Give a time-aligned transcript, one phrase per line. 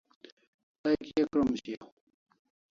[0.81, 1.85] Tay Kia krom shiaw?